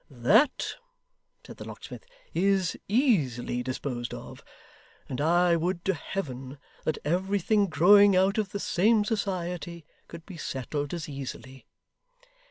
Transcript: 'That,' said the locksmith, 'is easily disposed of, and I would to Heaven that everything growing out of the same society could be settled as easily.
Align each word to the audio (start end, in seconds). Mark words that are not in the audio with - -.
'That,' 0.09 0.77
said 1.45 1.57
the 1.57 1.63
locksmith, 1.63 2.07
'is 2.33 2.75
easily 2.87 3.61
disposed 3.61 4.15
of, 4.15 4.43
and 5.07 5.21
I 5.21 5.55
would 5.55 5.85
to 5.85 5.93
Heaven 5.93 6.57
that 6.85 6.97
everything 7.05 7.67
growing 7.67 8.15
out 8.15 8.39
of 8.39 8.49
the 8.51 8.59
same 8.59 9.05
society 9.05 9.85
could 10.07 10.25
be 10.25 10.37
settled 10.37 10.95
as 10.95 11.07
easily. 11.07 11.67